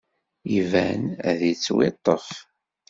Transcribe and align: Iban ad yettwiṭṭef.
Iban 0.57 1.01
ad 1.29 1.39
yettwiṭṭef. 1.47 2.27